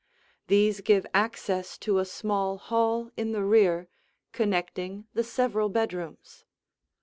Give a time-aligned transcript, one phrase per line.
[0.47, 3.87] These give access to a small hall in the rear,
[4.31, 6.43] connecting the several bedrooms.